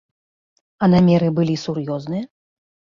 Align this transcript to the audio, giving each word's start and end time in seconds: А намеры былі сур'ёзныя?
А 0.81 0.91
намеры 0.95 1.31
былі 1.37 1.55
сур'ёзныя? 1.67 2.23